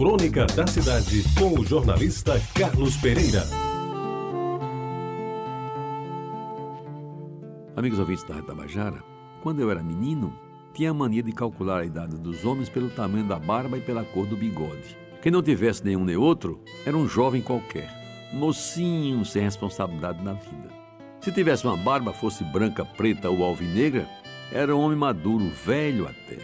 [0.00, 3.42] Crônica da Cidade, com o jornalista Carlos Pereira.
[7.76, 9.04] Amigos ouvintes da Tabajara,
[9.42, 10.32] quando eu era menino,
[10.72, 14.02] tinha a mania de calcular a idade dos homens pelo tamanho da barba e pela
[14.02, 14.96] cor do bigode.
[15.20, 17.90] Quem não tivesse nenhum nem outro era um jovem qualquer,
[18.32, 20.70] mocinho sem responsabilidade na vida.
[21.20, 24.08] Se tivesse uma barba, fosse branca, preta ou alvinegra,
[24.50, 26.38] era um homem maduro, velho até.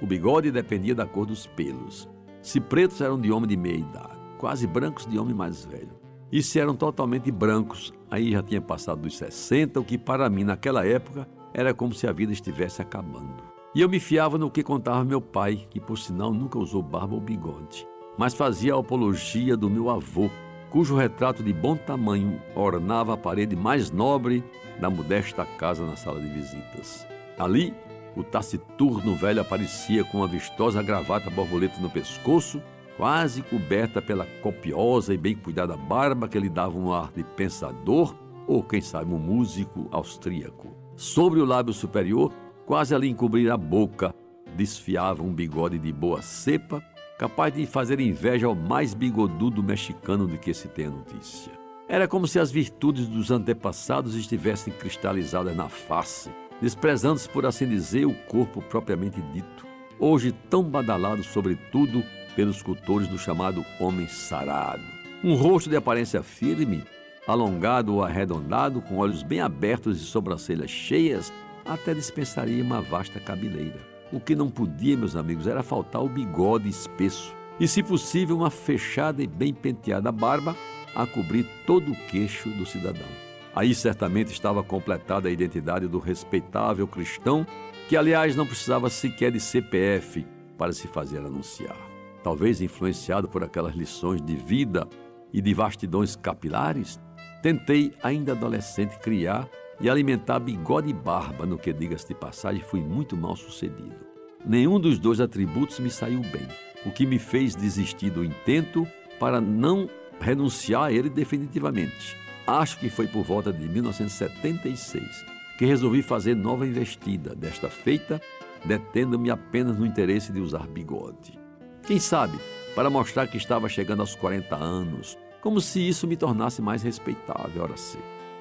[0.00, 2.08] O bigode dependia da cor dos pelos.
[2.42, 6.00] Se pretos eram de homem de meia idade, quase brancos de homem mais velho.
[6.32, 10.44] E se eram totalmente brancos, aí já tinha passado dos 60, o que para mim
[10.44, 13.42] naquela época era como se a vida estivesse acabando.
[13.74, 17.14] E eu me fiava no que contava meu pai, que por sinal nunca usou barba
[17.14, 20.30] ou bigode, mas fazia a apologia do meu avô,
[20.70, 24.42] cujo retrato de bom tamanho ornava a parede mais nobre
[24.80, 27.06] da modesta casa na sala de visitas.
[27.38, 27.74] Ali,
[28.20, 32.62] o taciturno velho aparecia com uma vistosa gravata borboleta no pescoço,
[32.96, 38.14] quase coberta pela copiosa e bem cuidada barba que lhe dava um ar de pensador
[38.46, 40.74] ou, quem sabe, um músico austríaco.
[40.96, 42.32] Sobre o lábio superior,
[42.66, 44.14] quase ali encobrir a boca,
[44.54, 46.82] desfiava um bigode de boa cepa
[47.18, 51.52] capaz de fazer inveja ao mais bigodudo mexicano de que se tem a notícia.
[51.86, 58.06] Era como se as virtudes dos antepassados estivessem cristalizadas na face, desprezando-se, por assim dizer,
[58.06, 59.66] o corpo propriamente dito,
[59.98, 62.02] hoje tão badalado, sobretudo,
[62.34, 64.82] pelos cultores do chamado homem sarado.
[65.22, 66.84] Um rosto de aparência firme,
[67.26, 71.32] alongado ou arredondado, com olhos bem abertos e sobrancelhas cheias,
[71.64, 73.78] até dispensaria uma vasta cabeleira.
[74.12, 78.50] O que não podia, meus amigos, era faltar o bigode espesso e, se possível, uma
[78.50, 80.56] fechada e bem penteada barba
[80.94, 83.29] a cobrir todo o queixo do cidadão.
[83.54, 87.46] Aí certamente estava completada a identidade do respeitável cristão,
[87.88, 90.24] que aliás não precisava sequer de CPF
[90.56, 91.76] para se fazer anunciar.
[92.22, 94.86] Talvez influenciado por aquelas lições de vida
[95.32, 97.00] e de vastidões capilares,
[97.42, 99.48] tentei, ainda adolescente, criar
[99.80, 103.96] e alimentar bigode e barba, no que diga-se de passagem, fui muito mal sucedido.
[104.44, 106.46] Nenhum dos dois atributos me saiu bem,
[106.84, 108.86] o que me fez desistir do intento
[109.18, 109.88] para não
[110.20, 112.16] renunciar a ele definitivamente.
[112.46, 115.24] Acho que foi por volta de 1976
[115.58, 118.20] que resolvi fazer nova investida, desta feita,
[118.64, 121.38] detendo-me apenas no interesse de usar bigode.
[121.86, 122.38] Quem sabe,
[122.74, 127.62] para mostrar que estava chegando aos 40 anos, como se isso me tornasse mais respeitável,
[127.62, 127.98] ora sim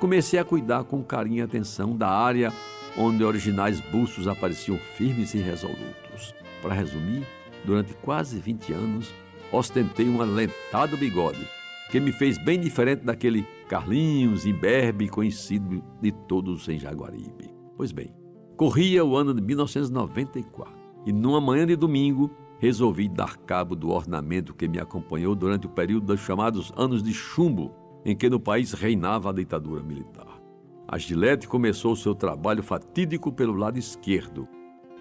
[0.00, 2.50] comecei a cuidar com carinho e atenção da área
[2.96, 6.34] onde originais bustos apareciam firmes e resolutos.
[6.62, 7.24] Para resumir,
[7.64, 9.12] durante quase 20 anos,
[9.52, 11.46] ostentei um alentado bigode,
[11.90, 17.52] que me fez bem diferente daquele Carlinhos imberbe conhecido de todos em Jaguaribe.
[17.76, 18.14] Pois bem,
[18.56, 20.72] corria o ano de 1994
[21.04, 22.30] e numa manhã de domingo
[22.60, 27.12] resolvi dar cabo do ornamento que me acompanhou durante o período dos chamados anos de
[27.12, 27.74] chumbo,
[28.04, 30.40] em que no país reinava a ditadura militar.
[30.86, 34.46] A Gillette começou seu trabalho fatídico pelo lado esquerdo,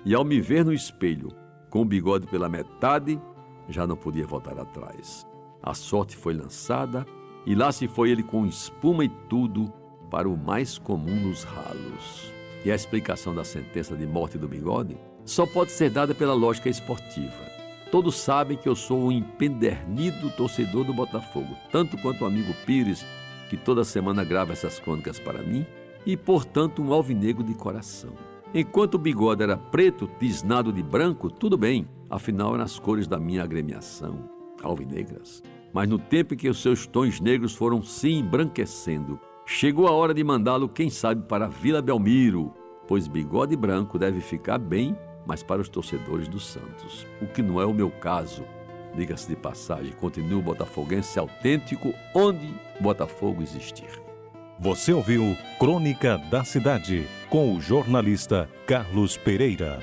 [0.06, 1.30] e ao me ver no espelho,
[1.70, 3.22] com o bigode pela metade,
[3.68, 5.28] já não podia voltar atrás.
[5.62, 7.06] A sorte foi lançada
[7.46, 9.72] e lá se foi ele com espuma e tudo
[10.10, 12.32] para o mais comum dos ralos.
[12.66, 16.70] E a explicação da sentença de morte do bigode só pode ser dada pela lógica
[16.70, 17.50] esportiva.
[17.92, 23.06] Todos sabem que eu sou um empedernido torcedor do Botafogo, tanto quanto o amigo Pires,
[23.50, 25.66] que toda semana grava essas crônicas para mim,
[26.06, 28.12] e portanto um alvinegro de coração.
[28.54, 33.20] Enquanto o bigode era preto, tisnado de branco, tudo bem, afinal eram as cores da
[33.20, 35.44] minha agremiação, alvinegras.
[35.74, 40.14] Mas no tempo em que os seus tons negros foram se embranquecendo, chegou a hora
[40.14, 42.54] de mandá-lo, quem sabe, para Vila Belmiro,
[42.88, 44.96] pois bigode branco deve ficar bem
[45.30, 48.44] mas para os torcedores do Santos, o que não é o meu caso.
[48.96, 54.02] Diga-se de passagem, continuo botafoguense autêntico onde Botafogo existir.
[54.60, 59.80] Você ouviu Crônica da Cidade com o jornalista Carlos Pereira.